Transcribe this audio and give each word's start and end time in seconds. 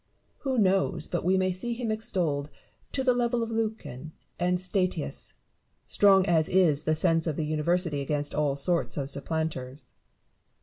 Who 0.39 0.57
knows 0.57 1.07
but 1.07 1.23
wo 1.23 1.37
may 1.37 1.51
see 1.51 1.75
him 1.75 1.91
extolled 1.91 2.49
to 2.91 3.03
the 3.03 3.13
level 3.13 3.43
of 3.43 3.51
Lucan 3.51 4.13
and 4.39 4.59
Statius, 4.59 5.35
strong 5.85 6.25
as 6.25 6.49
is 6.49 6.85
the 6.85 6.95
sense 6.95 7.27
of 7.27 7.35
the 7.35 7.45
University 7.45 8.01
against 8.01 8.33
all 8.33 8.55
sorts 8.55 8.97
of 8.97 9.11
supplanters 9.11 9.93